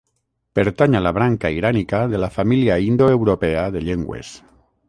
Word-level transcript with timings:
Pertany 0.59 0.97
a 0.99 1.01
la 1.07 1.11
branca 1.17 1.51
irànica 1.57 2.01
de 2.15 2.23
la 2.25 2.31
família 2.39 2.81
indoeuropea 2.89 3.71
de 3.77 3.89
llengües. 3.89 4.35